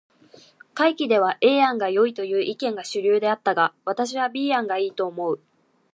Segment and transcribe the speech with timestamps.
[0.73, 5.39] 会議では A 案がよいという意見が主流であったが、私は B 案が良いと思う。